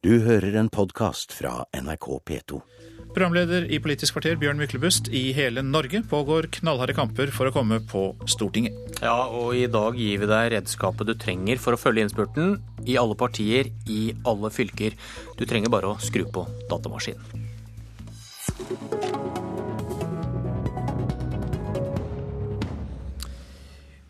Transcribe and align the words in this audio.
Du 0.00 0.14
hører 0.24 0.54
en 0.56 0.70
podkast 0.72 1.34
fra 1.36 1.66
NRK 1.76 2.06
P2. 2.24 2.58
Programleder 3.12 3.66
i 3.68 3.76
Politisk 3.84 4.14
kvarter, 4.16 4.38
Bjørn 4.40 4.56
Myklebust. 4.56 5.10
I 5.12 5.34
hele 5.36 5.60
Norge 5.60 6.00
pågår 6.08 6.48
knallharde 6.56 6.94
kamper 6.96 7.28
for 7.36 7.50
å 7.50 7.52
komme 7.52 7.82
på 7.84 8.06
Stortinget. 8.24 8.78
Ja, 9.04 9.28
og 9.28 9.52
i 9.58 9.66
dag 9.68 9.98
gir 10.00 10.22
vi 10.22 10.30
deg 10.30 10.54
redskapet 10.54 11.04
du 11.04 11.12
trenger 11.20 11.60
for 11.60 11.76
å 11.76 11.80
følge 11.82 12.06
innspurten. 12.06 12.56
I 12.88 12.96
alle 12.96 13.12
partier, 13.12 13.68
i 13.92 14.14
alle 14.24 14.48
fylker. 14.48 14.96
Du 15.36 15.44
trenger 15.44 15.68
bare 15.68 15.92
å 15.92 16.00
skru 16.00 16.24
på 16.32 16.46
datamaskinen. 16.72 17.20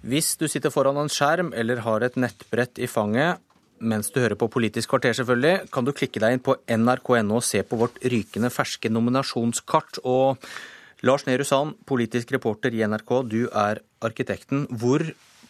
Hvis 0.07 0.37
du 0.39 0.47
sitter 0.47 0.71
foran 0.71 1.03
en 1.03 1.11
skjerm 1.11 1.51
eller 1.51 1.83
har 1.83 2.07
et 2.07 2.15
nettbrett 2.15 2.79
i 2.79 2.87
fanget, 2.87 3.43
mens 3.81 4.11
du 4.13 4.21
hører 4.21 4.39
på 4.39 4.51
Politisk 4.53 4.93
kvarter, 4.93 5.15
selvfølgelig, 5.17 5.71
kan 5.73 5.87
du 5.87 5.93
klikke 5.97 6.21
deg 6.23 6.37
inn 6.37 6.45
på 6.45 6.57
nrk.no 6.77 7.39
og 7.41 7.47
se 7.47 7.63
på 7.67 7.79
vårt 7.81 7.97
rykende 8.05 8.53
ferske 8.53 8.93
nominasjonskart. 8.93 10.03
Og 10.05 10.41
Lars 11.07 11.25
Nehru 11.29 11.47
Sand, 11.49 11.79
politisk 11.89 12.33
reporter 12.37 12.75
i 12.77 12.85
NRK, 12.85 13.15
du 13.31 13.41
er 13.49 13.81
arkitekten. 14.05 14.67
Hvor 14.71 15.05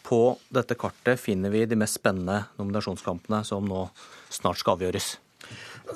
på 0.06 0.20
dette 0.54 0.78
kartet 0.78 1.20
finner 1.22 1.52
vi 1.52 1.66
de 1.68 1.78
mest 1.78 1.98
spennende 2.00 2.44
nominasjonskampene 2.60 3.42
som 3.46 3.66
nå 3.66 3.88
snart 4.32 4.62
skal 4.62 4.78
avgjøres? 4.78 5.16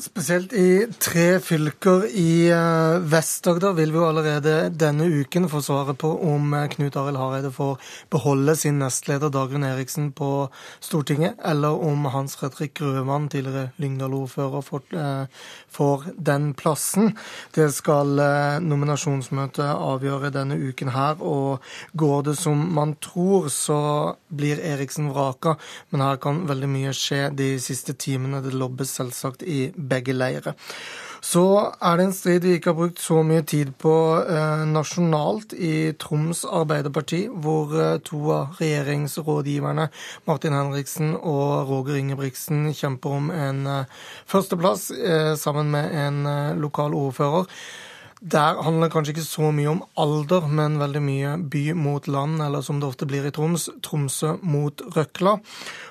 Spesielt 0.01 0.53
i 0.53 0.87
tre 0.99 1.39
fylker 1.39 2.09
i 2.19 2.49
uh, 2.51 2.99
Vest-Agder 3.07 3.77
vil 3.77 3.93
vi 3.95 4.01
jo 4.01 4.07
allerede 4.09 4.55
denne 4.75 5.07
uken 5.07 5.47
få 5.51 5.61
svaret 5.63 6.01
på 6.03 6.09
om 6.27 6.49
uh, 6.51 6.65
Knut 6.73 6.97
Arild 6.99 7.21
Hareide 7.21 7.53
får 7.55 7.77
beholde 8.11 8.57
sin 8.59 8.81
nestleder 8.83 9.31
Dagrun 9.31 9.67
Eriksen 9.69 10.09
på 10.17 10.49
Stortinget, 10.83 11.37
eller 11.47 11.79
om 11.79 12.09
Hans 12.11 12.35
Fredrik 12.41 12.75
Grøvan, 12.81 13.29
tidligere 13.31 13.71
Lyngdal-ordfører, 13.79 14.65
får, 14.67 14.83
får, 15.71 16.09
den 16.19 16.51
plassen. 16.59 17.13
Det 17.55 17.69
skal 17.75 18.19
nominasjonsmøtet 18.65 19.69
avgjøre 19.75 20.33
denne 20.35 20.59
uken 20.59 20.91
her, 20.95 21.23
og 21.23 21.63
går 21.95 22.27
det 22.31 22.37
som 22.41 22.67
man 22.75 22.97
tror, 23.05 23.47
så 23.53 23.79
blir 24.35 24.63
Eriksen 24.75 25.13
vraka, 25.15 25.55
men 25.91 26.03
her 26.03 26.19
kan 26.23 26.45
veldig 26.51 26.73
mye 26.75 26.97
skje 26.97 27.29
de 27.37 27.53
siste 27.63 27.95
timene. 27.95 28.43
Det 28.43 28.55
lobbes 28.55 28.97
selvsagt 28.99 29.47
i 29.47 29.69
begge 29.89 30.17
leirer. 30.17 30.55
Så 31.25 31.43
er 31.81 31.97
det 31.97 32.05
en 32.05 32.13
strid 32.13 32.45
vi 32.45 32.59
ikke 32.59 32.75
har 32.75 32.77
brukt 32.77 33.01
så 33.01 33.23
mye 33.25 33.45
tid 33.49 33.71
på 33.81 33.93
eh, 34.21 34.65
nasjonalt 34.69 35.55
i 35.57 35.95
Troms 36.01 36.43
Arbeiderparti, 36.45 37.23
hvor 37.33 37.73
eh, 37.81 37.97
to 38.05 38.21
av 38.35 38.59
regjeringsrådgiverne, 38.61 39.89
Martin 40.29 40.57
Henriksen 40.59 41.15
og 41.17 41.71
Roger 41.71 41.97
Ingebrigtsen, 42.03 42.69
kjemper 42.77 43.17
om 43.17 43.33
en 43.33 43.65
eh, 43.73 43.97
førsteplass 44.29 44.91
eh, 44.99 45.33
sammen 45.41 45.73
med 45.73 45.97
en 46.05 46.21
eh, 46.29 46.53
lokal 46.61 46.93
ordfører. 46.99 47.49
Der 48.21 48.61
handler 48.63 48.91
kanskje 48.93 49.15
ikke 49.15 49.27
så 49.27 49.51
mye 49.55 49.71
om 49.73 49.83
alder, 50.01 50.47
men 50.49 50.79
veldig 50.81 51.03
mye 51.05 51.35
by 51.51 51.65
mot 51.77 52.07
land, 52.09 52.41
eller 52.43 52.65
som 52.65 52.81
det 52.81 52.89
ofte 52.89 53.09
blir 53.11 53.27
i 53.27 53.33
Troms, 53.35 53.69
Tromsø 53.85 54.37
mot 54.43 54.83
Røkla. 54.97 55.39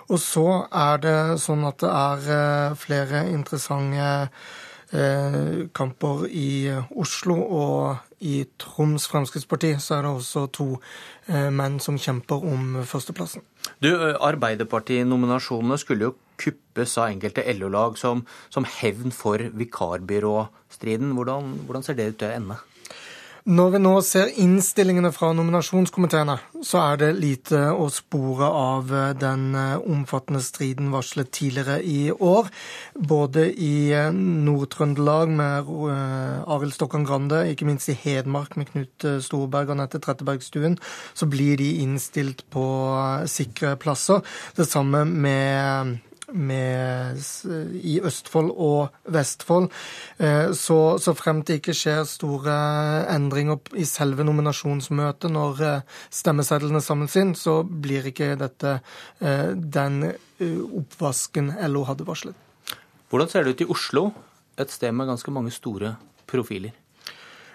Og 0.09 0.19
så 0.21 0.47
er 0.69 1.01
det 1.03 1.17
sånn 1.43 1.65
at 1.67 1.81
det 1.83 1.91
er 1.91 2.27
eh, 2.37 2.77
flere 2.79 3.25
interessante 3.33 4.07
eh, 4.93 5.69
kamper 5.75 6.25
i 6.29 6.71
Oslo 6.95 7.37
og 7.43 8.09
i 8.23 8.43
Troms 8.61 9.07
Fremskrittsparti 9.11 9.73
så 9.83 9.97
er 9.97 10.05
det 10.05 10.13
også 10.13 10.45
to 10.55 10.67
eh, 11.27 11.49
menn 11.51 11.79
som 11.83 11.99
kjemper 11.99 12.45
om 12.47 12.77
førsteplassen. 12.87 13.43
Du, 13.83 13.91
Arbeiderpartinominasjonene 13.99 15.79
skulle 15.81 16.09
jo 16.09 16.15
kuppes 16.41 16.97
av 16.97 17.09
enkelte 17.11 17.45
LO-lag 17.53 17.97
som, 17.99 18.25
som, 18.53 18.67
hevn 18.79 19.13
for 19.15 19.41
vikarbyråstriden. 19.53 21.13
Hvordan, 21.17 21.57
hvordan 21.65 21.85
ser 21.85 21.99
det 21.99 22.11
ut 22.13 22.21
til 22.21 22.31
å 22.31 22.37
ende? 22.37 22.61
Når 23.43 23.73
vi 23.73 23.79
nå 23.81 23.89
ser 24.07 24.29
innstillingene 24.39 25.09
fra 25.11 25.33
nominasjonskomiteene, 25.35 26.37
så 26.63 26.79
er 26.79 26.99
det 27.01 27.09
lite 27.17 27.59
å 27.75 27.89
spore 27.91 28.47
av 28.47 28.93
eh, 28.95 29.09
den 29.19 29.49
eh, 29.59 29.81
omfattende 29.83 30.39
striden 30.39 30.93
varslet 30.93 31.27
tidligere 31.35 31.81
i 31.83 32.07
år. 32.13 32.47
Både 32.95 33.49
i 33.51 33.91
eh, 33.91 34.15
Nord-Trøndelag 34.15 35.33
med 35.35 35.73
Arild 36.55 36.77
Stokkan 36.77 37.03
Grande, 37.03 37.41
ikke 37.51 37.67
minst 37.67 37.91
i 37.91 37.97
Hedmark 37.99 38.55
med 38.55 38.71
Knut 38.71 39.09
Storberg 39.27 39.75
og 39.75 39.81
Nette 39.81 39.99
Trettebergstuen, 39.99 40.79
så 41.11 41.27
blir 41.27 41.59
de 41.59 41.67
innstilt 41.83 42.45
på 42.47 42.63
sikre 43.27 43.75
plasser. 43.75 44.23
Det 44.55 44.69
samme 44.71 45.03
med 45.03 45.97
med, 46.33 47.21
i 47.79 47.99
Østfold 48.03 48.51
og 48.51 48.93
Vestfold. 49.13 49.69
Eh, 50.17 50.51
så, 50.57 50.79
så 50.99 51.13
frem 51.17 51.41
til 51.45 51.61
ikke 51.61 51.75
skjer 51.77 52.03
store 52.09 52.57
endringer 53.13 53.61
i 53.79 53.85
selve 53.89 54.25
nominasjonsmøtet 54.27 55.33
når 55.33 55.63
eh, 55.67 55.97
stemmesedlene 56.13 56.83
samles 56.83 57.17
inn, 57.21 57.33
så 57.37 57.61
blir 57.63 58.09
ikke 58.11 58.33
dette 58.39 58.77
eh, 59.21 59.51
den 59.53 60.13
oppvasken 60.43 61.53
LO 61.69 61.85
hadde 61.87 62.07
varslet. 62.07 62.35
Hvordan 63.13 63.29
ser 63.31 63.45
det 63.45 63.53
ut 63.53 63.61
i 63.63 63.69
Oslo, 63.71 64.07
et 64.59 64.71
sted 64.73 64.91
med 64.91 65.07
ganske 65.07 65.31
mange 65.31 65.53
store 65.53 65.95
profiler? 66.29 66.73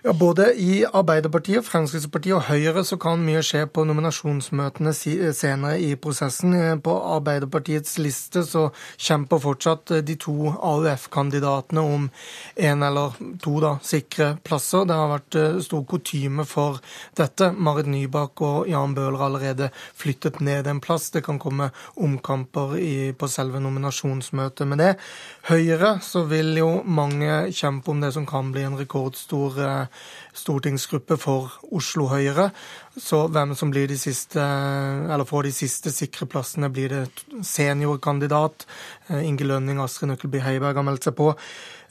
Ja, 0.03 0.13
Både 0.13 0.53
i 0.55 0.85
Arbeiderpartiet, 0.87 1.65
Fremskrittspartiet 1.67 2.37
og 2.37 2.45
Høyre 2.47 2.85
så 2.87 2.95
kan 3.03 3.19
mye 3.27 3.41
skje 3.43 3.65
på 3.67 3.83
nominasjonsmøtene 3.83 4.93
senere 4.95 5.73
i 5.83 5.89
prosessen. 5.99 6.55
På 6.87 6.93
Arbeiderpartiets 7.17 7.97
liste 7.99 8.45
så 8.47 8.69
kjemper 8.95 9.43
fortsatt 9.43 9.91
de 10.07 10.15
to 10.23 10.53
AUF-kandidatene 10.55 11.83
om 11.83 12.07
en 12.69 12.87
eller 12.87 13.17
to 13.43 13.57
da, 13.65 13.73
sikre 13.83 14.29
plasser. 14.47 14.87
Det 14.87 15.01
har 15.01 15.11
vært 15.17 15.39
eh, 15.41 15.59
stor 15.67 15.83
kutyme 15.91 16.47
for 16.47 16.79
dette. 17.19 17.51
Marit 17.59 17.91
Nybakk 17.91 18.45
og 18.47 18.71
Jan 18.71 18.95
Bøhler 18.95 19.19
har 19.19 19.33
allerede 19.33 19.71
flyttet 19.99 20.39
ned 20.39 20.71
en 20.71 20.83
plass. 20.85 21.11
Det 21.11 21.25
kan 21.27 21.43
komme 21.43 21.73
omkamper 21.99 22.79
i, 22.79 23.11
på 23.19 23.27
selve 23.27 23.59
nominasjonsmøtet 23.67 24.71
med 24.71 24.85
det. 24.85 24.95
Høyre 25.51 25.97
så 26.07 26.23
vil 26.31 26.55
jo 26.63 26.71
mange 26.87 27.49
kjempe 27.51 27.91
om 27.91 28.07
det 28.07 28.15
som 28.15 28.31
kan 28.31 28.55
bli 28.55 28.63
en 28.63 28.79
rekordstor 28.79 29.63
eh, 29.67 29.85
stortingsgruppe 30.37 31.19
for 31.21 31.53
Oslo 31.75 32.09
Høyre. 32.11 32.51
Så 32.99 33.25
hvem 33.33 33.55
som 33.59 33.73
blir 33.73 33.89
de 33.91 33.99
siste, 33.99 34.43
eller 34.43 35.29
får 35.29 35.49
de 35.49 35.55
siste 35.55 35.93
sikre 35.95 36.29
plassene, 36.31 36.71
blir 36.73 36.93
det 36.93 37.03
seniorkandidat. 37.47 38.67
Eh, 39.09 39.25
Inge 39.29 39.47
Lønning, 39.49 39.81
Astrid 39.83 40.13
Nøkkelby 40.13 40.43
Heiberg 40.45 40.81
har 40.81 40.87
meldt 40.87 41.09
seg 41.09 41.17
på. 41.19 41.33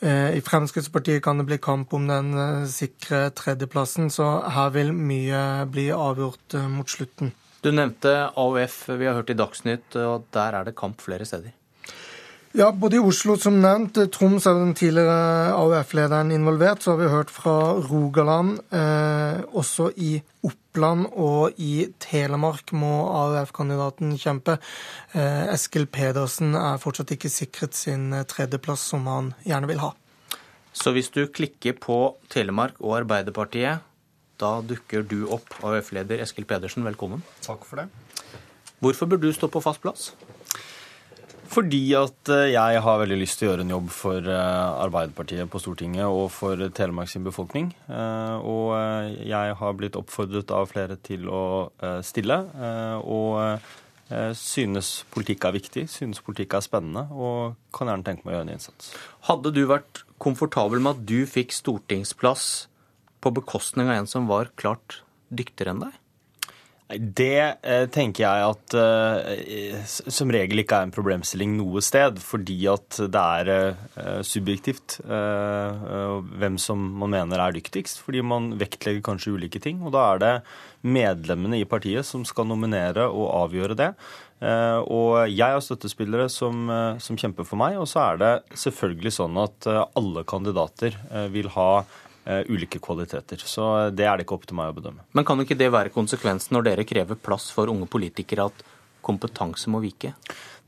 Eh, 0.02 0.38
I 0.38 0.44
Fremskrittspartiet 0.46 1.24
kan 1.26 1.42
det 1.42 1.48
bli 1.50 1.60
kamp 1.64 1.94
om 1.98 2.08
den 2.10 2.34
eh, 2.38 2.70
sikre 2.72 3.28
tredjeplassen, 3.38 4.12
så 4.14 4.30
her 4.54 4.74
vil 4.76 4.94
mye 4.94 5.66
bli 5.72 5.90
avgjort 5.96 6.60
mot 6.70 6.90
slutten. 6.90 7.34
Du 7.66 7.72
nevnte 7.74 8.30
AUF, 8.38 8.84
vi 8.94 9.08
har 9.10 9.18
hørt 9.18 9.34
i 9.34 9.38
Dagsnytt, 9.38 9.96
og 9.98 10.28
der 10.36 10.60
er 10.60 10.68
det 10.68 10.78
kamp 10.78 11.02
flere 11.02 11.26
steder. 11.26 11.57
Ja, 12.56 12.72
både 12.72 12.96
i 12.96 13.00
Oslo, 13.04 13.36
som 13.38 13.58
nevnt, 13.62 13.98
Troms 14.16 14.46
er 14.48 14.56
den 14.56 14.72
tidligere 14.78 15.52
AUF-lederen 15.58 16.32
involvert. 16.32 16.82
Så 16.82 16.94
har 16.94 17.02
vi 17.02 17.10
hørt 17.12 17.32
fra 17.34 17.56
Rogaland. 17.90 18.62
Eh, 18.72 19.42
også 19.52 19.90
i 20.00 20.22
Oppland 20.48 21.10
og 21.12 21.60
i 21.60 21.90
Telemark 22.00 22.72
må 22.72 22.94
AUF-kandidaten 23.12 24.16
kjempe. 24.18 24.58
Eh, 25.12 25.44
Eskil 25.52 25.90
Pedersen 25.92 26.56
er 26.56 26.80
fortsatt 26.82 27.12
ikke 27.18 27.32
sikret 27.34 27.76
sin 27.76 28.16
tredjeplass, 28.32 28.88
som 28.94 29.06
han 29.12 29.34
gjerne 29.46 29.70
vil 29.70 29.84
ha. 29.84 29.92
Så 30.72 30.96
hvis 30.96 31.12
du 31.12 31.26
klikker 31.28 31.76
på 31.84 32.16
Telemark 32.32 32.80
og 32.80 33.02
Arbeiderpartiet, 33.02 33.84
da 34.40 34.52
dukker 34.62 35.04
du 35.04 35.26
opp, 35.34 35.52
AUF-leder 35.66 36.24
Eskil 36.24 36.48
Pedersen. 36.48 36.88
Velkommen. 36.88 37.26
Takk 37.46 37.66
for 37.68 37.84
det. 37.84 37.90
Hvorfor 38.80 39.10
bør 39.10 39.22
du 39.28 39.32
stå 39.34 39.50
på 39.52 39.62
fast 39.66 39.82
plass? 39.84 40.12
Fordi 41.48 41.82
at 41.96 42.30
eh, 42.34 42.52
jeg 42.54 42.82
har 42.84 43.00
veldig 43.02 43.18
lyst 43.22 43.40
til 43.40 43.48
å 43.48 43.52
gjøre 43.52 43.64
en 43.66 43.74
jobb 43.74 43.90
for 43.94 44.30
eh, 44.32 44.82
Arbeiderpartiet 44.84 45.50
på 45.52 45.62
Stortinget 45.64 46.06
og 46.06 46.30
for 46.36 46.62
Telemark 46.76 47.12
sin 47.12 47.26
befolkning. 47.26 47.72
Eh, 47.88 48.36
og 48.44 48.74
jeg 49.26 49.58
har 49.60 49.76
blitt 49.80 49.98
oppfordret 50.00 50.52
av 50.54 50.68
flere 50.72 51.00
til 51.00 51.28
å 51.32 51.44
stille. 52.06 52.40
Og 53.08 54.34
synes 54.40 54.92
politikk 55.12 55.48
er 55.48 55.56
viktig, 55.58 55.84
synes 55.92 56.22
politikk 56.24 56.56
er 56.56 56.64
spennende 56.64 57.04
og 57.12 57.58
kan 57.76 57.90
gjerne 57.92 58.08
tenke 58.08 58.24
meg 58.24 58.34
å 58.34 58.38
gjøre 58.38 58.48
en 58.48 58.54
innsats. 58.56 58.94
Hadde 59.28 59.52
du 59.56 59.66
vært 59.68 60.04
komfortabel 60.24 60.80
med 60.80 60.96
at 60.96 61.06
du 61.10 61.28
fikk 61.28 61.56
stortingsplass 61.56 62.46
på 63.24 63.34
bekostning 63.36 63.92
av 63.92 64.00
en 64.00 64.10
som 64.10 64.30
var 64.32 64.54
klart 64.60 65.02
dyktigere 65.28 65.76
enn 65.76 65.84
deg? 65.88 66.00
Det 66.88 67.58
eh, 67.68 67.86
tenker 67.92 68.24
jeg 68.24 68.44
at 68.48 68.76
eh, 68.80 69.80
som 69.88 70.32
regel 70.32 70.62
ikke 70.64 70.78
er 70.78 70.88
en 70.88 70.94
problemstilling 70.96 71.58
noe 71.58 71.82
sted, 71.84 72.22
fordi 72.24 72.56
at 72.72 73.02
det 73.12 73.24
er 73.42 73.52
eh, 73.52 74.22
subjektivt 74.24 75.00
hvem 75.04 76.56
som 76.62 76.86
man 77.02 77.12
mener 77.12 77.44
er 77.44 77.58
dyktigst. 77.58 78.00
Fordi 78.06 78.24
man 78.24 78.54
vektlegger 78.62 79.04
kanskje 79.04 79.36
ulike 79.36 79.60
ting. 79.64 79.84
Og 79.84 79.92
da 79.96 80.06
er 80.14 80.24
det 80.24 80.34
medlemmene 80.88 81.60
i 81.60 81.68
partiet 81.68 82.08
som 82.08 82.24
skal 82.28 82.48
nominere 82.48 83.10
og 83.10 83.34
avgjøre 83.44 83.78
det. 83.78 83.92
Eh, 84.38 84.80
og 84.94 85.32
jeg 85.34 85.56
har 85.56 85.64
støttespillere 85.66 86.28
som, 86.30 86.68
eh, 86.70 87.00
som, 87.02 87.18
kjemper 87.18 87.46
for 87.46 87.58
meg. 87.58 87.78
Og 87.82 87.88
så 87.90 88.04
er 88.14 88.22
det 88.22 88.34
selvfølgelig 88.66 89.16
sånn 89.18 89.38
at 89.42 89.70
eh, 89.70 89.84
alle 89.98 90.24
kandidater 90.28 90.98
vil 91.34 91.50
ha 91.56 91.86
ulike 92.52 92.82
kvaliteter. 92.84 93.40
Så 93.40 93.90
det 93.96 94.08
er 94.08 94.18
det 94.18 94.28
ikke 94.28 94.36
opp 94.38 94.48
til 94.50 94.58
meg 94.60 94.74
å 94.74 94.78
bedømme. 94.80 95.06
Men 95.16 95.28
kan 95.28 95.40
ikke 95.44 95.58
det 95.60 95.70
være 95.74 95.94
konsekvensen 95.96 96.58
når 96.58 96.70
dere 96.72 96.88
krever 96.88 97.20
plass 97.20 97.50
for 97.56 97.72
unge 97.72 97.88
politikere, 97.92 98.50
at 98.52 98.66
kompetanse 99.08 99.72
må 99.72 99.80
vike? 99.84 100.12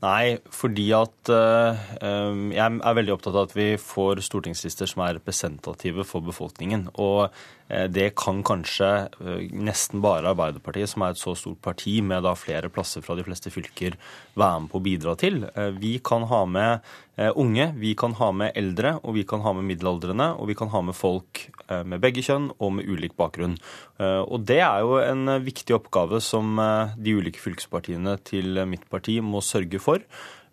Nei, 0.00 0.38
fordi 0.48 0.86
at 0.96 1.28
uh, 1.28 1.76
jeg 2.00 2.64
er 2.64 2.96
veldig 2.96 3.12
opptatt 3.18 3.36
av 3.36 3.50
at 3.50 3.56
vi 3.56 3.74
får 3.76 4.22
stortingslister 4.24 4.88
som 4.88 5.02
er 5.04 5.18
representative 5.18 6.06
for 6.08 6.24
befolkningen. 6.24 6.86
Og 6.96 7.26
uh, 7.28 7.84
det 7.92 8.14
kan 8.16 8.40
kanskje 8.46 8.88
uh, 9.20 9.36
nesten 9.52 10.00
bare 10.00 10.32
Arbeiderpartiet, 10.32 10.88
som 10.88 11.04
er 11.04 11.12
et 11.12 11.20
så 11.20 11.36
stort 11.36 11.60
parti 11.60 11.98
med 12.00 12.24
flere 12.40 12.72
plasser 12.72 13.04
fra 13.04 13.18
de 13.18 13.26
fleste 13.28 13.52
fylker, 13.52 14.00
være 14.40 14.64
med 14.64 14.72
på 14.72 14.80
å 14.80 14.84
bidra 14.88 15.16
til. 15.20 15.42
Vi 15.76 15.98
kan 16.04 16.24
ha 16.30 16.44
med 16.48 16.90
unge, 17.36 17.66
vi 17.76 17.90
kan 17.98 18.14
ha 18.16 18.30
med 18.32 18.54
eldre, 18.56 18.94
og 19.04 19.18
vi 19.18 19.26
kan 19.28 19.42
ha 19.44 19.52
med 19.52 19.66
middelaldrende, 19.68 20.30
og 20.40 20.48
vi 20.48 20.56
kan 20.56 20.70
ha 20.72 20.80
med 20.86 20.96
folk 20.96 21.42
med 21.68 22.00
begge 22.00 22.22
kjønn 22.24 22.46
og 22.56 22.72
med 22.78 22.88
ulik 22.88 23.12
bakgrunn. 23.18 23.58
Og 24.00 24.46
det 24.48 24.60
er 24.64 24.80
jo 24.86 24.96
en 25.02 25.34
viktig 25.44 25.74
oppgave 25.76 26.22
som 26.24 26.56
de 26.96 27.16
ulike 27.18 27.42
fylkespartiene 27.42 28.16
til 28.24 28.62
mitt 28.70 28.86
parti 28.88 29.18
må 29.20 29.42
sørge 29.44 29.59
for 29.68 29.80
for. 29.80 30.04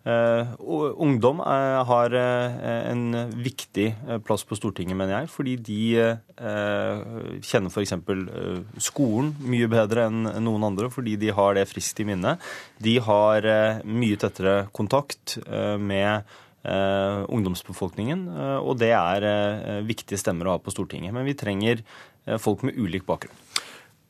Uh, 0.08 0.54
ungdom 1.02 1.40
uh, 1.42 1.82
har 1.84 2.14
uh, 2.14 2.54
en 2.88 3.32
viktig 3.42 3.90
plass 4.24 4.44
på 4.46 4.56
Stortinget, 4.56 4.96
mener 4.96 5.18
jeg, 5.18 5.30
fordi 5.32 5.56
de 5.58 5.80
kjenner 7.44 7.72
f.eks. 7.72 7.92
skolen 8.86 9.32
mye 9.42 9.68
bedre 9.68 10.06
enn 10.08 10.28
noen 10.46 10.68
andre, 10.70 10.88
fordi 10.92 11.16
de 11.20 11.32
har 11.34 11.58
det 11.58 11.66
friskt 11.68 12.00
i 12.00 12.06
minne. 12.08 12.36
De 12.80 12.94
har 13.04 13.48
mye 13.84 14.20
tettere 14.20 14.68
kontakt 14.72 15.36
med 15.82 16.30
ungdomsbefolkningen, 16.62 18.24
og 18.62 18.78
det 18.80 18.92
er 18.94 19.82
viktige 19.86 20.20
stemmer 20.20 20.48
å 20.48 20.54
ha 20.56 20.62
på 20.62 20.72
Stortinget. 20.74 21.14
Men 21.16 21.26
vi 21.26 21.36
trenger 21.38 21.82
folk 22.38 22.62
med 22.66 22.78
ulik 22.78 23.06
bakgrunn. 23.08 23.34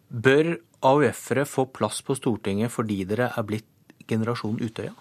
Bør 0.08 0.54
AUF-ere 0.84 1.48
få 1.48 1.66
plass 1.72 2.04
på 2.04 2.16
Stortinget 2.18 2.72
fordi 2.74 3.02
dere 3.08 3.32
er 3.32 3.48
blitt 3.48 3.68
generasjon 4.08 4.58
Utøya? 4.62 4.94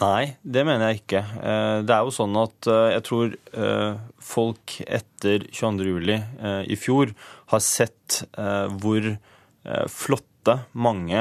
Nei, 0.00 0.38
det 0.40 0.62
mener 0.64 0.88
jeg 0.88 1.02
ikke. 1.02 1.20
Eh, 1.20 1.78
det 1.84 1.92
er 1.92 2.06
jo 2.06 2.14
sånn 2.16 2.36
at 2.40 2.68
eh, 2.70 2.94
jeg 2.94 3.04
tror 3.08 3.34
eh, 3.36 3.98
folk 4.24 4.76
etter 4.86 5.44
22.07. 5.52 6.14
i 6.72 6.78
fjor 6.80 7.12
har 7.52 7.62
sett 7.64 8.22
hvor 8.80 9.06
flotte 9.92 10.54
mange 10.72 11.20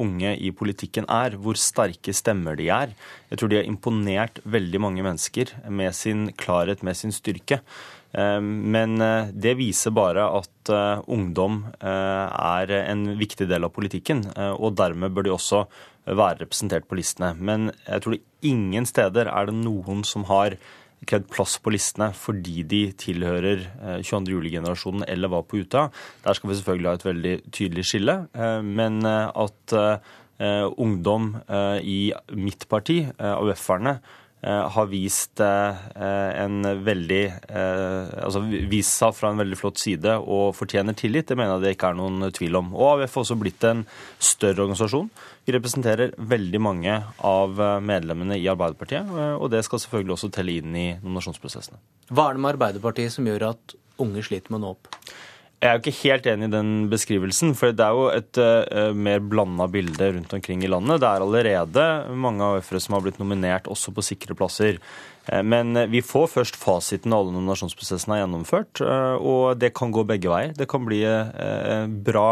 unge 0.00 0.32
i 0.40 0.50
politikken 0.56 1.06
er, 1.12 1.36
hvor 1.38 1.58
sterke 1.60 2.14
stemmer 2.16 2.56
de 2.58 2.70
er. 2.72 2.94
Jeg 3.30 3.40
tror 3.40 3.52
de 3.52 3.60
har 3.60 3.68
imponert 3.68 4.40
veldig 4.48 4.80
mange 4.82 5.04
mennesker 5.04 5.52
med 5.68 5.94
sin 5.96 6.28
klarhet, 6.40 6.82
med 6.86 6.98
sin 6.98 7.14
styrke. 7.14 7.60
Men 8.12 8.94
det 9.36 9.52
viser 9.58 9.92
bare 9.92 10.22
at 10.32 10.70
ungdom 11.12 11.58
er 11.84 12.72
en 12.78 13.02
viktig 13.20 13.44
del 13.50 13.66
av 13.68 13.74
politikken, 13.76 14.22
og 14.56 14.78
dermed 14.80 15.12
bør 15.12 15.26
de 15.26 15.34
også 15.34 15.60
være 16.16 16.42
representert 16.44 16.88
på 16.88 16.98
listene. 16.98 17.34
Men 17.36 17.70
jeg 17.84 18.04
tror 18.04 18.16
det 18.16 18.48
ingen 18.48 18.88
steder 18.88 19.30
er 19.30 19.48
det 19.50 19.56
noen 19.58 20.04
som 20.08 20.26
har 20.30 20.56
krevd 21.06 21.28
plass 21.30 21.56
på 21.62 21.70
listene 21.70 22.10
fordi 22.16 22.64
de 22.66 22.80
tilhører 22.98 23.66
22. 24.02 24.16
Eh, 24.18 24.32
juli-generasjonen 24.34 25.06
eller 25.06 25.30
var 25.30 25.44
på 25.46 25.60
Utøya. 25.62 25.88
Der 26.24 26.38
skal 26.38 26.50
vi 26.50 26.58
selvfølgelig 26.58 26.90
ha 26.90 26.98
et 26.98 27.08
veldig 27.08 27.34
tydelig 27.54 27.84
skille. 27.86 28.16
Eh, 28.34 28.62
men 28.62 29.04
eh, 29.06 29.28
at 29.46 29.76
ungdom 30.38 31.32
i 31.82 32.12
mitt 32.38 32.68
parti, 32.70 33.00
AUF-erne, 33.18 33.96
Eh, 33.96 34.27
har 34.46 34.86
vist 34.86 35.40
eh, 35.42 36.76
veldig 36.86 37.22
eh, 37.26 38.10
altså 38.22 38.42
vist 38.70 38.94
seg 39.00 39.16
fra 39.16 39.32
en 39.32 39.40
veldig 39.42 39.58
flott 39.58 39.80
side 39.82 40.14
og 40.20 40.54
fortjener 40.54 40.94
tillit. 40.94 41.26
Det 41.26 41.36
mener 41.38 41.56
jeg 41.56 41.64
det 41.64 41.72
ikke 41.74 41.90
er 41.90 41.98
noen 41.98 42.28
tvil 42.34 42.60
om. 42.60 42.70
Og 42.76 43.02
AUF 43.02 43.16
har 43.18 43.24
også 43.24 43.38
blitt 43.40 43.66
en 43.66 43.82
større 44.22 44.62
organisasjon. 44.62 45.10
Vi 45.48 45.56
representerer 45.56 46.14
veldig 46.18 46.60
mange 46.62 47.00
av 47.24 47.58
medlemmene 47.82 48.36
i 48.38 48.46
Arbeiderpartiet, 48.52 49.08
og 49.40 49.48
det 49.50 49.64
skal 49.66 49.80
selvfølgelig 49.80 50.18
også 50.18 50.30
telle 50.36 50.58
inn 50.60 50.76
i 50.76 50.88
nominasjonsprosessene. 51.00 51.80
Hva 52.12 52.28
er 52.28 52.36
det 52.36 52.44
med 52.44 52.52
Arbeiderpartiet 52.52 53.14
som 53.14 53.26
gjør 53.26 53.48
at 53.54 53.74
unge 53.98 54.22
sliter 54.26 54.52
med 54.52 54.60
å 54.60 54.66
nå 54.66 54.74
opp? 54.76 54.92
Jeg 55.58 55.66
er 55.68 55.74
jo 55.74 55.82
ikke 55.82 56.00
helt 56.04 56.26
enig 56.30 56.46
i 56.46 56.52
den 56.52 56.68
beskrivelsen, 56.90 57.54
for 57.58 57.74
det 57.74 57.82
er 57.82 57.96
jo 57.96 58.04
et 58.14 58.38
uh, 58.38 58.92
mer 58.94 59.18
blanda 59.18 59.66
bilde 59.66 60.12
rundt 60.14 60.34
omkring 60.36 60.62
i 60.62 60.70
landet. 60.70 61.00
Det 61.02 61.08
er 61.08 61.24
allerede 61.24 61.86
mange 62.14 62.46
AUF-ere 62.46 62.82
som 62.84 62.94
har 62.94 63.02
blitt 63.02 63.18
nominert 63.18 63.66
også 63.66 63.90
på 63.96 64.04
sikre 64.06 64.36
plasser. 64.38 64.78
Eh, 65.28 65.42
men 65.42 65.76
vi 65.90 66.02
får 66.04 66.28
først 66.32 66.58
fasiten 66.58 67.12
når 67.12 67.22
alle 67.22 67.34
nominasjonsprosessene 67.36 68.16
er 68.16 68.22
gjennomført, 68.22 68.82
eh, 68.84 69.16
og 69.20 69.58
det 69.60 69.72
kan 69.76 69.92
gå 69.94 70.04
begge 70.08 70.30
veier. 70.32 70.54
Det 70.56 70.68
kan 70.70 70.84
bli 70.86 71.00
bra 72.04 72.26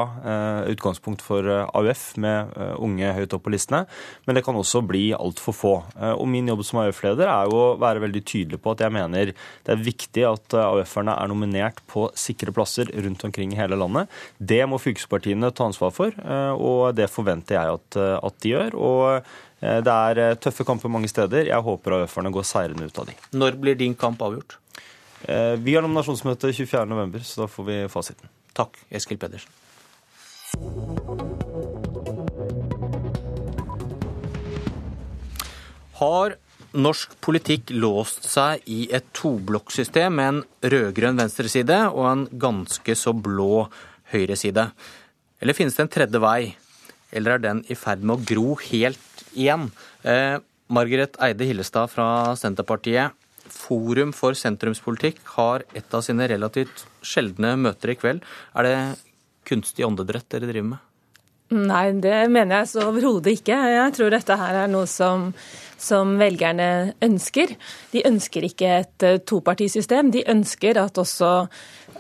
utgangspunkt 0.69 1.23
for 1.25 1.47
AUF 1.47 2.17
med 2.21 2.51
unge 2.83 3.13
høyt 3.15 3.35
opp 3.37 3.45
på 3.47 3.53
listene, 3.53 3.85
men 4.27 4.37
det 4.37 4.43
kan 4.45 4.57
også 4.59 4.83
bli 4.87 5.11
altfor 5.17 5.55
få. 5.55 5.75
Og 6.17 6.27
min 6.29 6.49
jobb 6.51 6.65
som 6.67 6.81
AUF-leder 6.83 7.31
er 7.31 7.51
jo 7.51 7.61
å 7.61 7.77
være 7.81 8.03
veldig 8.03 8.23
tydelig 8.27 8.61
på 8.63 8.75
at 8.75 8.83
jeg 8.85 8.95
mener 8.95 9.33
det 9.33 9.75
er 9.75 9.85
viktig 9.87 10.27
at 10.29 10.57
AUF-erne 10.61 11.15
er 11.15 11.31
nominert 11.31 11.83
på 11.91 12.09
sikre 12.19 12.55
plasser 12.57 12.91
rundt 13.07 13.25
omkring 13.29 13.55
i 13.55 13.61
hele 13.61 13.79
landet. 13.79 14.13
Det 14.39 14.63
må 14.69 14.81
fylkespartiene 14.83 15.53
ta 15.55 15.69
ansvar 15.69 15.95
for, 15.95 16.17
og 16.57 16.97
det 16.99 17.11
forventer 17.13 17.59
jeg 17.59 17.79
at, 17.79 18.01
de 18.43 18.55
gjør. 18.57 18.77
og 18.77 19.07
Eh, 19.07 19.23
det 19.61 19.93
er 19.93 20.21
eh, 20.21 20.37
tøffe 20.37 20.67
kamper 20.69 20.93
mange 20.93 21.09
steder. 21.09 21.49
Jeg 21.49 21.65
håper 21.65 22.03
AUF-erne 22.03 22.33
går 22.35 22.45
seirende 22.45 22.89
ut 22.89 22.99
av 23.01 23.09
de. 23.09 23.17
Når 23.33 23.57
blir 23.61 23.79
din 23.79 23.95
kamp 23.97 24.21
avgjort? 24.23 24.59
Eh, 25.25 25.55
vi 25.57 25.75
har 25.75 25.85
nominasjonsmøte 25.85 26.53
24.11, 26.53 27.23
så 27.25 27.45
da 27.45 27.49
får 27.51 27.69
vi 27.71 27.79
fasiten. 27.93 28.33
Takk, 28.57 28.77
Eskil 28.93 29.21
Pedersen. 29.21 29.53
Har 35.97 36.37
norsk 36.77 37.15
politikk 37.25 37.73
låst 37.73 38.29
seg 38.29 38.65
i 38.69 38.85
et 38.93 39.09
toblokksystem 39.17 40.13
med 40.19 40.29
en 40.29 40.43
rød-grønn 40.73 41.17
venstreside 41.17 41.79
og 41.89 42.05
en 42.11 42.27
ganske 42.37 42.97
så 42.97 43.17
blå 43.17 43.65
høyreside? 44.13 44.69
Eller 45.41 45.57
finnes 45.57 45.77
det 45.77 45.87
en 45.87 45.93
tredje 45.97 46.21
vei? 46.21 46.41
Eller 47.17 47.37
er 47.37 47.45
den 47.45 47.63
i 47.73 47.77
ferd 47.79 48.05
med 48.05 48.19
å 48.19 48.27
gro 48.29 48.57
helt 48.67 49.25
igjen. 49.33 49.71
Eh, 50.05 50.37
Margaret 50.69 51.17
Eide 51.23 51.49
Hillestad 51.49 51.91
fra 51.93 52.09
Senterpartiet. 52.39 53.15
Forum 53.47 54.13
for 54.17 54.35
sentrumspolitikk 54.35 55.21
har 55.37 55.63
et 55.79 55.95
av 55.95 56.03
sine 56.03 56.27
relativt 56.29 56.85
sjeldne 57.07 57.55
møter 57.61 57.95
i 57.95 57.99
kveld. 57.99 58.25
Er 58.59 58.67
det 58.67 58.77
kunstig 59.47 59.87
åndedrett 59.87 60.29
dere 60.35 60.51
driver 60.51 60.75
med? 60.75 60.83
Nei, 61.55 61.93
det 62.03 62.25
mener 62.35 62.65
jeg 62.65 62.71
så 62.73 62.89
overhodet 62.89 63.37
ikke. 63.39 63.55
Jeg 63.71 63.93
tror 63.95 64.11
dette 64.11 64.37
her 64.41 64.57
er 64.65 64.71
noe 64.71 64.89
som, 64.91 65.29
som, 65.79 66.17
velgerne 66.19 66.97
ønsker. 67.07 67.53
De 67.93 68.03
ønsker 68.09 68.49
ikke 68.49 68.73
et 68.81 69.07
eh, 69.07 69.21
topartisystem. 69.23 70.11
De 70.11 70.25
ønsker, 70.27 70.81
også, 70.83 71.31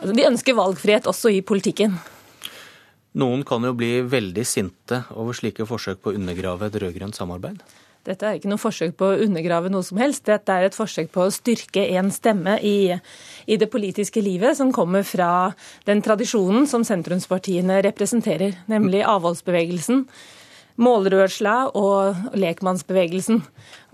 de 0.02 0.26
ønsker 0.26 0.58
valgfrihet 0.58 1.06
også 1.06 1.30
i 1.36 1.44
politikken. 1.46 1.94
Noen 3.16 3.46
kan 3.48 3.64
jo 3.64 3.72
bli 3.72 4.02
veldig 4.04 4.44
sinte 4.44 5.00
over 5.16 5.36
slike 5.36 5.64
forsøk 5.68 6.02
på 6.04 6.12
å 6.12 6.18
undergrave 6.18 6.68
et 6.68 6.78
rød-grønt 6.82 7.16
samarbeid? 7.16 7.62
Dette 8.06 8.28
er 8.28 8.36
ikke 8.38 8.50
noe 8.50 8.60
forsøk 8.60 8.92
på 9.00 9.08
å 9.08 9.18
undergrave 9.24 9.70
noe 9.72 9.82
som 9.86 9.98
helst. 9.98 10.26
Dette 10.28 10.52
er 10.52 10.68
et 10.68 10.76
forsøk 10.76 11.08
på 11.14 11.24
å 11.24 11.32
styrke 11.34 11.82
en 11.98 12.12
stemme 12.14 12.58
i, 12.62 12.92
i 13.50 13.58
det 13.58 13.70
politiske 13.72 14.22
livet 14.22 14.58
som 14.58 14.70
kommer 14.74 15.06
fra 15.06 15.50
den 15.88 16.04
tradisjonen 16.04 16.68
som 16.70 16.86
sentrumspartiene 16.86 17.80
representerer, 17.88 18.60
nemlig 18.70 19.02
avholdsbevegelsen. 19.08 20.04
Målrørsla 20.76 21.54
og 21.80 22.36
lekmannsbevegelsen. 22.36 23.40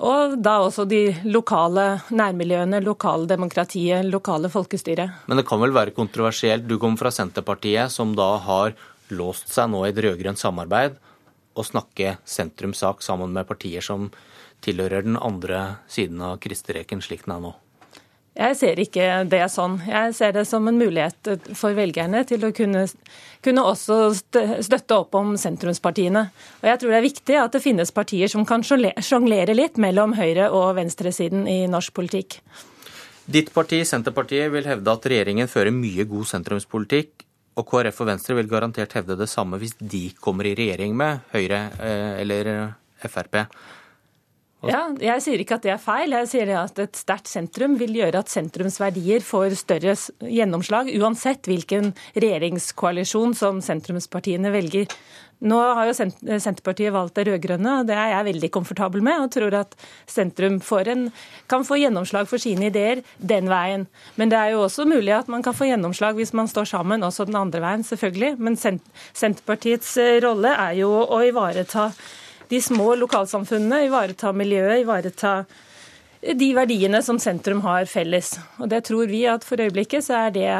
Og 0.02 0.33
da 0.43 0.57
også 0.67 0.83
de 0.91 1.05
lokale 1.31 2.02
nærmiljøene, 2.11 2.83
lokaldemokratiet, 2.83 4.09
lokale 4.11 4.50
folkestyret. 4.50 5.23
Men 5.31 5.38
det 5.38 5.47
kan 5.47 5.62
vel 5.62 5.76
være 5.76 5.95
kontroversielt? 5.95 6.67
Du 6.67 6.81
kommer 6.83 7.05
fra 7.05 7.14
Senterpartiet, 7.14 7.95
som 7.95 8.17
da 8.19 8.33
har 8.43 8.75
låst 9.11 9.50
seg 9.52 9.71
nå 9.73 9.82
i 9.87 9.90
et 9.90 10.02
rød-grønt 10.04 10.40
samarbeid 10.40 10.99
og 11.52 11.66
snakke 11.68 12.16
sentrumssak 12.25 13.02
sammen 13.04 13.35
med 13.35 13.49
partier 13.49 13.85
som 13.85 14.11
tilhører 14.62 15.04
den 15.04 15.18
andre 15.18 15.82
siden 15.90 16.23
av 16.23 16.38
kristereken 16.42 17.02
slik 17.04 17.26
den 17.26 17.37
er 17.37 17.44
nå? 17.49 17.52
Jeg 18.32 18.56
ser 18.56 18.78
ikke 18.80 19.06
det 19.28 19.42
sånn. 19.52 19.75
Jeg 19.85 20.14
ser 20.16 20.30
det 20.32 20.47
som 20.49 20.64
en 20.68 20.78
mulighet 20.80 21.28
for 21.59 21.76
velgerne 21.76 22.23
til 22.25 22.47
å 22.47 22.52
kunne, 22.56 22.87
kunne 23.44 23.64
også 23.68 23.99
støtte 24.16 24.97
opp 24.97 25.18
om 25.18 25.35
sentrumspartiene. 25.37 26.23
Og 26.62 26.71
jeg 26.71 26.80
tror 26.80 26.94
det 26.94 27.00
er 27.02 27.04
viktig 27.04 27.37
at 27.42 27.52
det 27.52 27.61
finnes 27.61 27.92
partier 27.92 28.32
som 28.32 28.47
kan 28.49 28.64
sjonglere 28.64 29.52
litt 29.52 29.76
mellom 29.76 30.16
høyre- 30.16 30.49
og 30.49 30.78
venstresiden 30.80 31.44
i 31.44 31.66
norsk 31.68 31.92
politikk. 31.99 32.38
Ditt 33.28 33.52
parti, 33.54 33.82
Senterpartiet, 33.87 34.49
vil 34.50 34.64
hevde 34.66 34.97
at 34.97 35.04
regjeringen 35.12 35.50
fører 35.50 35.75
mye 35.76 36.09
god 36.09 36.32
sentrumspolitikk, 36.32 37.26
Og 37.59 37.66
KrF 37.68 38.00
og 38.00 38.09
Venstre 38.09 38.37
vil 38.38 38.49
garantert 38.49 38.94
hevde 38.97 39.18
det 39.21 39.28
samme 39.28 39.59
hvis 39.61 39.75
de 39.78 40.06
kommer 40.23 40.49
i 40.49 40.54
regjering 40.56 40.97
med 40.97 41.21
Høyre 41.35 41.66
eh, 41.78 42.21
eller 42.23 42.52
Frp. 43.02 43.42
Ja, 44.62 44.83
Jeg 45.02 45.23
sier 45.25 45.40
ikke 45.42 45.57
at 45.59 45.64
det 45.66 45.73
er 45.75 45.81
feil. 45.83 46.14
Jeg 46.14 46.28
sier 46.31 46.52
at 46.61 46.78
et 46.78 46.99
sterkt 46.99 47.31
sentrum 47.31 47.75
vil 47.81 47.97
gjøre 47.99 48.21
at 48.23 48.31
sentrumsverdier 48.31 49.25
får 49.26 49.57
større 49.59 49.97
gjennomslag, 50.23 50.92
uansett 51.02 51.50
hvilken 51.50 51.90
regjeringskoalisjon 52.14 53.35
som 53.38 53.59
sentrumspartiene 53.64 54.54
velger. 54.54 54.87
Nå 55.42 55.59
har 55.59 55.88
jo 55.88 55.95
Senterpartiet 55.99 56.92
valgt 56.95 57.16
det 57.19 57.25
rød-grønne, 57.26 57.81
og 57.81 57.88
det 57.88 57.97
er 57.99 58.12
jeg 58.12 58.28
veldig 58.28 58.50
komfortabel 58.54 59.02
med. 59.02 59.25
Og 59.25 59.33
tror 59.35 59.57
at 59.59 59.75
sentrum 60.07 60.61
en, 60.87 61.09
kan 61.50 61.66
få 61.66 61.81
gjennomslag 61.83 62.31
for 62.31 62.38
sine 62.38 62.69
ideer 62.71 63.02
den 63.19 63.50
veien. 63.50 63.88
Men 64.14 64.31
det 64.31 64.38
er 64.38 64.54
jo 64.54 64.62
også 64.69 64.87
mulig 64.87 65.16
at 65.16 65.26
man 65.26 65.42
kan 65.42 65.57
få 65.59 65.66
gjennomslag 65.66 66.14
hvis 66.14 66.33
man 66.33 66.47
står 66.47 66.71
sammen, 66.71 67.02
også 67.02 67.26
den 67.26 67.40
andre 67.40 67.61
veien, 67.61 67.83
selvfølgelig. 67.83 68.37
Men 68.38 68.57
Senterpartiets 68.57 69.97
eh, 69.99 70.21
rolle 70.23 70.54
er 70.54 70.78
jo 70.78 70.95
å 71.02 71.19
ivareta 71.26 71.90
de 72.52 72.61
små 72.61 72.92
lokalsamfunnene, 73.00 73.87
ivareta 73.88 74.32
miljøet, 74.37 74.82
ivareta 74.85 75.35
de 76.23 76.49
verdiene 76.54 77.00
som 77.02 77.18
sentrum 77.18 77.62
har 77.64 77.88
felles. 77.90 78.35
Og 78.61 78.68
det 78.71 78.85
tror 78.87 79.09
vi 79.11 79.25
at 79.30 79.47
for 79.47 79.61
øyeblikket 79.62 80.06
så 80.06 80.26
er 80.26 80.35
det 80.37 80.50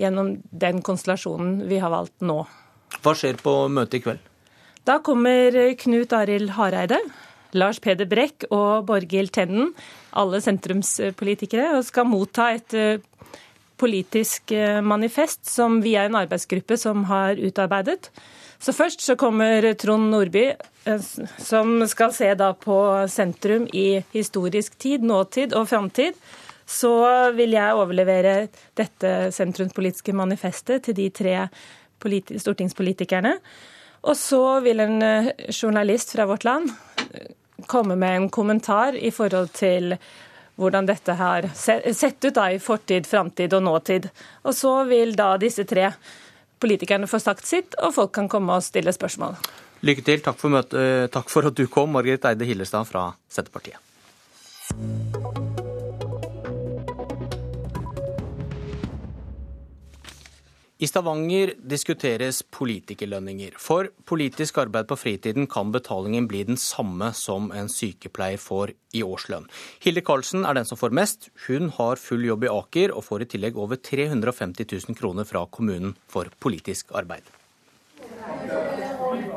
gjennom 0.00 0.34
den 0.50 0.82
konstellasjonen 0.84 1.62
vi 1.70 1.78
har 1.80 1.94
valgt 1.94 2.26
nå. 2.26 2.42
Hva 3.02 3.14
skjer 3.16 3.38
på 3.40 3.54
møtet 3.72 4.00
i 4.00 4.02
kveld? 4.08 4.32
Da 4.86 5.00
kommer 5.02 5.54
Knut 5.80 6.12
Arild 6.14 6.52
Hareide, 6.54 6.98
Lars 7.56 7.80
Peder 7.82 8.06
Brekk 8.10 8.46
og 8.54 8.86
Borghild 8.86 9.32
Tenden, 9.34 9.72
alle 10.14 10.42
sentrumspolitikere, 10.44 11.72
og 11.78 11.86
skal 11.88 12.06
motta 12.10 12.52
et 12.54 12.76
eh, 12.76 13.02
politisk 13.76 14.52
eh, 14.52 14.80
manifest 14.82 15.46
som 15.50 15.80
vi 15.84 15.94
er 15.96 16.08
en 16.08 16.18
arbeidsgruppe 16.18 16.78
som 16.80 17.04
har 17.10 17.36
utarbeidet. 17.36 18.10
Så 18.58 18.72
først 18.72 19.04
så 19.04 19.16
kommer 19.20 19.72
Trond 19.74 20.10
Nordby, 20.10 20.46
eh, 20.84 21.06
som 21.38 21.78
skal 21.88 22.14
se 22.16 22.32
da 22.34 22.52
på 22.56 22.78
sentrum 23.12 23.68
i 23.72 24.02
historisk 24.14 24.78
tid, 24.78 25.04
nåtid 25.04 25.54
og 25.54 25.68
framtid. 25.68 26.16
Så 26.66 26.92
vil 27.36 27.54
jeg 27.54 27.78
overlevere 27.78 28.48
dette 28.74 29.30
sentrumspolitiske 29.34 30.14
manifestet 30.16 30.88
til 30.88 30.96
de 30.98 31.10
tre 31.14 31.38
stortingspolitikerne. 32.02 33.36
Og 34.06 34.16
så 34.18 34.60
vil 34.64 34.82
en 34.82 35.02
eh, 35.02 35.32
journalist 35.50 36.16
fra 36.16 36.26
Vårt 36.26 36.48
Land 36.48 36.72
komme 37.66 37.96
med 37.96 38.16
en 38.16 38.30
kommentar 38.30 38.96
i 38.96 39.10
forhold 39.10 39.52
til 39.56 39.96
hvordan 40.56 40.88
dette 40.88 41.16
har 41.16 41.48
sett 41.54 42.24
ut 42.24 42.34
da 42.34 42.48
i 42.52 42.60
fortid, 42.62 43.06
framtid 43.06 43.54
og 43.56 43.62
nåtid. 43.66 44.08
Og 44.44 44.56
så 44.56 44.72
vil 44.88 45.14
da 45.16 45.34
disse 45.40 45.66
tre 45.68 45.90
politikerne 46.60 47.08
få 47.10 47.20
sagt 47.20 47.46
sitt, 47.46 47.76
og 47.84 47.94
folk 47.94 48.14
kan 48.16 48.30
komme 48.32 48.56
og 48.56 48.64
stille 48.64 48.92
spørsmål. 48.96 49.36
Lykke 49.86 50.04
til. 50.04 50.22
Takk 50.24 50.38
for, 50.40 50.52
møte, 50.52 50.76
eh, 50.80 51.08
takk 51.12 51.28
for 51.30 51.46
at 51.46 51.54
du 51.54 51.66
kom, 51.68 51.92
Margaret 51.92 52.24
Eide 52.24 52.48
Hillestad 52.48 52.88
fra 52.88 53.10
Senterpartiet. 53.28 53.76
I 60.76 60.84
Stavanger 60.84 61.54
diskuteres 61.64 62.42
politikerlønninger. 62.52 63.54
For 63.56 63.88
politisk 64.04 64.58
arbeid 64.60 64.90
på 64.90 64.98
fritiden 65.00 65.46
kan 65.48 65.70
betalingen 65.72 66.26
bli 66.28 66.42
den 66.44 66.58
samme 66.60 67.14
som 67.16 67.48
en 67.56 67.70
sykepleier 67.72 68.36
får 68.36 68.74
i 68.92 69.00
årslønn. 69.00 69.48
Hilde 69.80 70.04
Karlsen 70.04 70.44
er 70.44 70.58
den 70.58 70.68
som 70.68 70.76
får 70.76 70.92
mest. 70.92 71.30
Hun 71.46 71.72
har 71.78 71.96
full 71.96 72.28
jobb 72.28 72.44
i 72.44 72.52
Aker, 72.52 72.92
og 72.92 73.06
får 73.08 73.24
i 73.24 73.30
tillegg 73.32 73.56
over 73.56 73.80
350 73.80 74.68
000 74.92 75.00
kroner 75.00 75.24
fra 75.24 75.46
kommunen 75.48 75.96
for 76.12 76.28
politisk 76.44 76.92
arbeid. 76.92 77.24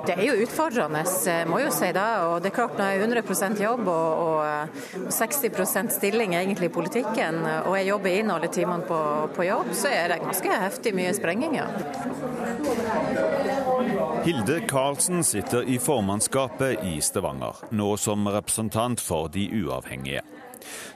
Det 0.10 0.16
er 0.18 0.26
jo 0.26 0.42
utfordrende, 0.42 1.04
må 1.46 1.60
jo 1.62 1.70
si 1.74 1.92
det. 1.94 2.06
Og 2.26 2.40
det 2.42 2.50
er 2.50 2.56
klart 2.56 2.80
når 2.80 2.88
jeg 2.90 2.98
er 2.98 3.12
100% 3.22 3.60
jobb 3.62 3.90
og, 3.94 4.24
og 4.26 5.12
60% 5.14 5.94
stilling 5.94 6.34
egentlig 6.34 6.72
i 6.72 6.74
politikken, 6.74 7.44
og 7.68 7.76
jeg 7.78 7.92
jobber 7.92 8.16
inn 8.18 8.34
alle 8.34 8.50
timene 8.50 8.88
på, 8.90 8.98
på, 9.36 9.46
jobb, 9.46 9.70
så 9.78 9.92
er 9.94 10.10
det 10.10 10.22
ganske 10.24 10.58
heftig 10.64 10.96
mye 10.98 11.14
sprenging, 11.14 11.60
ja. 11.60 11.68
Hilde 14.26 14.58
Karlsen 14.70 15.22
sitter 15.24 15.70
i 15.70 15.78
formannskapet 15.78 16.82
i 16.90 16.98
Stavanger, 17.06 17.62
nå 17.70 17.94
som 18.02 18.26
representant 18.34 19.06
for 19.06 19.30
de 19.30 19.46
uavhengige. 19.62 20.26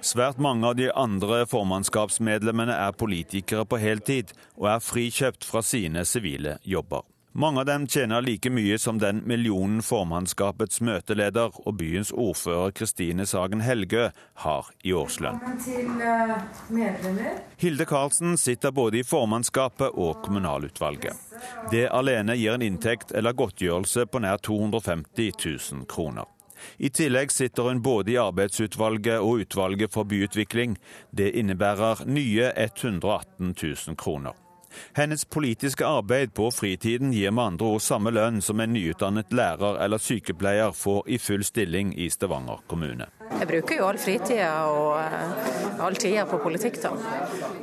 Svært 0.01 0.41
mange 0.41 0.67
av 0.67 0.75
de 0.82 0.89
andre 0.89 1.43
formannskapsmedlemmene 1.53 2.82
er 2.89 2.98
politikere 2.98 3.70
på 3.70 3.79
heltid, 3.79 4.34
og 4.58 4.74
er 4.74 4.84
frikjøpt 4.84 5.46
fra 5.46 5.62
sine 5.62 6.03
sivile 6.10 6.58
jobber. 6.65 7.05
Mange 7.36 7.60
av 7.60 7.66
dem 7.66 7.88
tjener 7.88 8.22
like 8.22 8.50
mye 8.54 8.75
som 8.78 9.00
den 9.02 9.24
millionen 9.25 9.80
formannskapets 9.82 10.84
møteleder 10.86 11.56
og 11.66 11.80
byens 11.80 12.12
ordfører 12.13 12.75
Kristine 12.78 13.25
Sagen 13.25 13.63
Helgø 13.66 14.12
har 14.44 14.70
i 14.86 14.94
årslønn. 14.94 15.40
Eh, 15.42 17.24
Hilde 17.58 17.88
Karlsen 17.90 18.38
sitter 18.38 18.72
både 18.72 19.02
i 19.02 19.04
formannskapet 19.04 19.98
og 19.98 20.22
kommunalutvalget. 20.28 21.18
Det 21.74 21.88
alene 21.90 22.38
gir 22.38 22.54
en 22.54 22.68
inntekt 22.70 23.16
eller 23.18 23.34
godtgjørelse 23.34 24.06
på 24.06 24.22
nær 24.22 24.38
250 24.38 25.34
000 25.74 25.90
kroner. 25.90 26.30
I 26.78 26.94
tillegg 26.94 27.34
sitter 27.34 27.63
hun 27.66 27.82
både 27.82 28.13
i 28.13 28.22
arbeidsutvalget 28.22 29.18
og 29.18 29.42
utvalget 29.42 29.90
for 29.92 30.06
byutvikling. 30.06 30.78
Det 31.10 31.34
innebærer 31.34 32.06
nye 32.06 32.54
118 32.54 33.56
000 33.58 33.98
kroner. 33.98 34.38
Hennes 34.98 35.25
politiske 35.25 35.86
arbeid 35.86 36.34
på 36.34 36.50
fritiden 36.51 37.13
gir 37.13 37.32
med 37.32 37.53
andre 37.53 37.74
ord 37.75 37.84
samme 37.86 38.13
lønn 38.13 38.42
som 38.42 38.60
en 38.60 38.74
nyutdannet 38.74 39.34
lærer 39.34 39.82
eller 39.84 40.01
sykepleier 40.01 40.74
får 40.75 41.03
i 41.08 41.20
full 41.22 41.44
stilling 41.48 41.94
i 41.98 42.10
Stavanger 42.10 42.63
kommune. 42.68 43.10
Jeg 43.40 43.48
bruker 43.50 43.80
jo 43.80 43.88
all 43.90 44.00
fritida 44.02 44.50
og 44.72 44.98
uh, 45.00 45.84
all 45.84 45.98
tida 46.00 46.25
på 46.30 46.40
politikk, 46.44 46.80
da. 46.84 46.92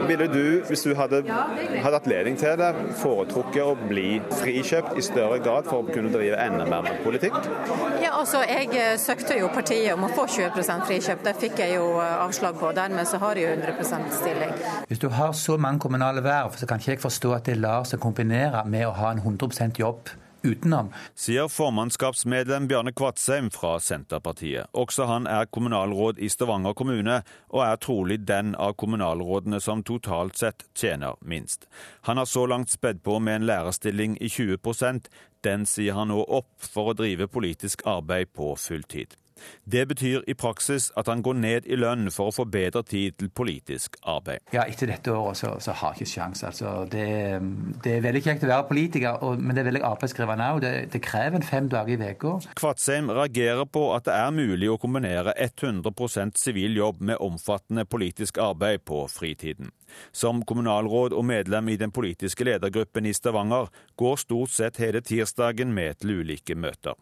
Ville 0.09 0.27
du, 0.31 0.45
hvis 0.69 0.83
du 0.87 0.95
hadde, 0.99 1.23
hadde 1.29 1.95
hatt 1.97 2.09
ledning 2.11 2.39
til 2.41 2.57
det, 2.61 2.71
foretrukket 3.01 3.63
å 3.65 3.75
bli 3.81 4.21
frikjøpt 4.41 4.99
i 5.01 5.05
større 5.05 5.41
grad 5.45 5.69
for 5.71 5.85
å 5.85 5.95
kunne 5.95 6.13
drive 6.13 6.39
enda 6.41 6.67
mer 6.69 6.87
med 6.89 7.03
politikk? 7.05 7.37
Ja, 8.03 8.17
altså 8.19 8.43
jeg 8.49 8.71
uh, 8.75 8.95
søkte 9.01 9.39
jo 9.41 9.51
partiet 9.55 9.93
om 9.95 10.09
å 10.09 10.13
få 10.15 10.27
20 10.31 10.87
frikjøpt. 10.89 11.27
Det 11.27 11.37
fikk 11.45 11.63
jeg 11.65 11.77
jo 11.79 11.93
uh, 11.99 12.25
avslag 12.27 12.59
på. 12.61 12.73
Dermed 12.77 13.09
så 13.09 13.21
har 13.23 13.39
jeg 13.39 13.51
jo 13.51 13.61
100% 13.61 14.17
stilling. 14.21 14.57
Hvis 14.91 15.03
du 15.03 15.11
har 15.15 15.37
så 15.37 15.57
mange 15.61 15.83
kommunale 15.87 16.25
verv, 16.25 16.57
så 16.59 16.69
kan 16.69 16.83
ikke 16.83 16.97
jeg 16.97 17.05
forstå 17.05 17.37
at 17.37 17.47
det 17.51 17.61
lar 17.61 17.87
seg 17.89 18.03
kombinere 18.03 18.65
med 18.67 18.89
å 18.89 18.97
ha 18.97 19.15
en 19.15 19.23
100% 19.23 19.81
jobb 19.81 20.11
utenom. 20.43 20.93
Sier 21.15 21.49
formannskapsmedlem 21.49 22.69
Bjarne 22.69 22.93
Kvatsheim 22.93 23.51
fra 23.51 23.77
Senterpartiet. 23.81 24.71
Også 24.73 25.07
han 25.11 25.27
er 25.27 25.49
kommunalråd 25.53 26.19
i 26.19 26.31
Stavanger 26.33 26.75
kommune, 26.75 27.21
og 27.51 27.65
er 27.67 27.81
trolig 27.83 28.21
den 28.29 28.55
av 28.55 28.77
kommunalrådene 28.81 29.61
som 29.61 29.85
totalt 29.87 30.39
sett 30.41 30.67
tjener 30.75 31.19
minst. 31.21 31.69
Han 32.09 32.17
har 32.17 32.29
så 32.31 32.47
langt 32.47 32.71
spedd 32.71 33.03
på 33.03 33.19
med 33.19 33.41
en 33.43 33.49
lærerstilling 33.51 34.17
i 34.21 34.29
20% 34.29 35.11
Den 35.41 35.63
sier 35.65 35.97
han 35.97 36.11
nå 36.13 36.21
opp 36.21 36.51
for 36.61 36.91
å 36.91 36.97
drive 36.99 37.25
politisk 37.33 37.87
arbeid 37.89 38.29
på 38.37 38.53
fulltid. 38.61 39.17
Det 39.65 39.87
betyr 39.91 40.25
i 40.29 40.35
praksis 40.35 40.91
at 40.99 41.09
han 41.11 41.23
går 41.23 41.39
ned 41.41 41.69
i 41.71 41.79
lønn 41.79 42.11
for 42.15 42.31
å 42.31 42.35
få 42.35 42.47
bedre 42.51 42.83
tid 42.87 43.19
til 43.21 43.31
politisk 43.31 43.97
arbeid. 44.09 44.45
Ja, 44.55 44.67
Etter 44.71 44.91
dette 44.91 45.15
året 45.15 45.41
så, 45.41 45.55
så 45.63 45.75
har 45.77 45.95
jeg 45.95 46.05
ikke 46.05 46.15
sjans. 46.15 46.43
Altså, 46.47 46.85
det, 46.91 47.07
det, 47.85 47.97
er 47.97 48.05
veldig 48.05 48.23
kjekt 48.25 48.47
å 48.47 48.51
være 48.51 48.69
politiker, 48.71 49.19
og, 49.25 49.41
men 49.41 49.57
det 49.57 49.65
er 49.65 49.71
veldig 49.71 49.85
arbeidskrevende 49.91 50.51
òg. 50.55 50.63
Det, 50.65 50.73
det, 50.95 51.03
krever 51.05 51.41
en 51.41 51.47
fem 51.47 51.69
dager 51.73 51.95
i 51.97 52.13
uka. 52.15 52.37
Kvatsheim 52.59 53.11
reagerer 53.15 53.67
på 53.67 53.87
at 53.97 54.07
det 54.09 54.17
er 54.17 54.35
mulig 54.35 54.71
å 54.71 54.79
kombinere 54.81 55.35
100 55.37 56.37
sivil 56.39 56.77
jobb 56.79 57.03
med 57.11 57.21
omfattende 57.21 57.87
politisk 57.89 58.39
arbeid 58.43 58.85
på 58.89 59.05
fritiden. 59.11 59.73
Som 60.13 60.45
kommunalråd 60.47 61.15
og 61.17 61.25
medlem 61.29 61.69
i 61.69 61.79
den 61.81 61.93
politiske 61.95 62.47
ledergruppen 62.47 63.07
i 63.07 63.15
Stavanger 63.17 63.69
går 64.01 64.17
stort 64.23 64.55
sett 64.55 64.81
hele 64.83 65.03
tirsdagen 65.05 65.75
med 65.75 66.01
til 66.01 66.21
ulike 66.21 66.57
møter. 66.57 66.97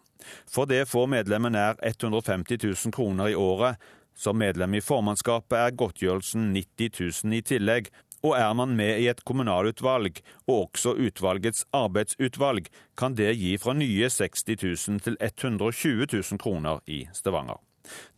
For 0.49 0.69
det 0.69 0.87
får 0.91 1.07
medlemmet 1.13 1.55
nær 1.55 1.79
150 1.85 2.59
000 2.63 2.93
kroner 2.95 3.31
i 3.31 3.37
året. 3.39 3.79
Som 4.19 4.41
medlem 4.41 4.75
i 4.75 4.83
formannskapet 4.83 5.55
er 5.55 5.75
godtgjørelsen 5.79 6.51
90 6.51 7.23
000 7.23 7.37
i 7.37 7.45
tillegg, 7.53 7.87
og 8.19 8.35
er 8.35 8.51
man 8.53 8.75
med 8.75 8.99
i 8.99 9.07
et 9.07 9.23
kommunalutvalg, 9.23 10.19
og 10.47 10.65
også 10.65 10.97
utvalgets 10.99 11.63
arbeidsutvalg, 11.71 12.67
kan 12.99 13.15
det 13.15 13.37
gi 13.39 13.55
fra 13.57 13.77
nye 13.77 14.09
60 14.11 14.43
000 14.59 14.99
til 15.07 15.17
120 15.21 16.07
000 16.11 16.41
kroner 16.41 16.83
i 16.87 17.05
Stavanger. 17.15 17.61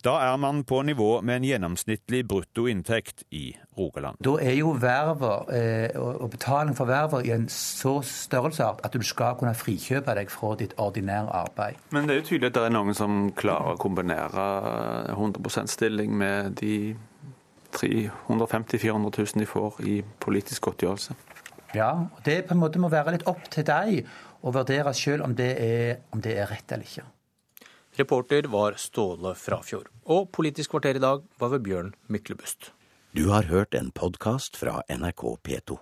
Da 0.05 0.15
er 0.25 0.37
man 0.41 0.63
på 0.65 0.81
nivå 0.81 1.21
med 1.21 1.41
en 1.41 1.45
gjennomsnittlig 1.45 2.23
bruttoinntekt 2.27 3.23
i 3.37 3.51
Rogaland. 3.77 4.17
Da 4.25 4.35
er 4.41 4.55
jo 4.57 4.73
verver 4.81 5.51
eh, 5.53 5.99
og 5.99 6.31
betaling 6.33 6.75
for 6.77 6.89
verver 6.89 7.25
i 7.27 7.33
en 7.35 7.47
så 7.53 7.99
størrelsesart 8.05 8.81
at 8.85 8.97
du 8.97 9.05
skal 9.05 9.37
kunne 9.39 9.53
frikjøpe 9.57 10.15
deg 10.17 10.33
fra 10.33 10.55
ditt 10.59 10.73
ordinære 10.81 11.29
arbeid. 11.43 11.79
Men 11.91 12.09
det 12.09 12.15
er 12.15 12.21
jo 12.23 12.27
tydelig 12.31 12.51
at 12.51 12.57
det 12.57 12.65
er 12.69 12.75
noen 12.75 12.97
som 12.97 13.21
klarer 13.37 13.75
å 13.75 13.81
kombinere 13.81 14.47
100% 15.13 15.71
stilling 15.71 16.17
med 16.17 16.57
de 16.61 16.75
350 17.71 18.77
000-400 18.77 19.11
000 19.35 19.39
de 19.39 19.47
får 19.47 19.79
i 19.87 20.01
politisk 20.19 20.67
godtgjørelse. 20.67 21.15
Ja, 21.75 21.91
og 21.91 22.25
Det 22.25 22.45
på 22.47 22.53
en 22.53 22.59
måte 22.59 22.79
må 22.79 22.89
være 22.91 23.15
litt 23.15 23.27
opp 23.29 23.45
til 23.51 23.63
deg 23.67 24.03
å 24.41 24.51
vurdere 24.51 24.93
sjøl 24.97 25.23
om, 25.23 25.31
om 25.31 26.21
det 26.23 26.35
er 26.35 26.49
rett 26.51 26.71
eller 26.71 26.87
ikke. 26.87 27.05
Reporter 27.99 28.47
var 28.47 28.77
Ståle 28.79 29.35
Frafjord. 29.35 29.89
Og 30.07 30.31
Politisk 30.31 30.71
kvarter 30.71 30.95
i 30.95 31.03
dag 31.03 31.25
var 31.41 31.51
ved 31.51 31.65
Bjørn 31.67 31.93
Myklebust. 32.07 32.71
Du 33.11 33.27
har 33.33 33.51
hørt 33.51 33.75
en 33.75 33.91
podkast 33.91 34.55
fra 34.55 34.79
NRK 34.87 35.23
P2. 35.43 35.81